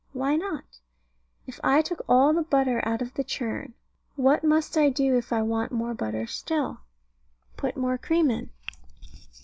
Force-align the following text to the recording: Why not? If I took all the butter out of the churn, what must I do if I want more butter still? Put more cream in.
Why 0.13 0.35
not? 0.35 0.63
If 1.45 1.59
I 1.63 1.83
took 1.83 2.01
all 2.09 2.33
the 2.33 2.41
butter 2.41 2.81
out 2.87 3.03
of 3.03 3.13
the 3.13 3.23
churn, 3.23 3.75
what 4.15 4.43
must 4.43 4.75
I 4.75 4.89
do 4.89 5.15
if 5.15 5.31
I 5.31 5.43
want 5.43 5.71
more 5.71 5.93
butter 5.93 6.25
still? 6.25 6.79
Put 7.55 7.77
more 7.77 7.99
cream 7.99 8.31
in. 8.31 8.49